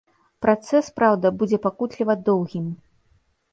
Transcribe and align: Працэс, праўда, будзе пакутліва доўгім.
Працэс, 0.45 0.85
праўда, 0.99 1.31
будзе 1.43 1.61
пакутліва 1.67 2.13
доўгім. 2.33 2.65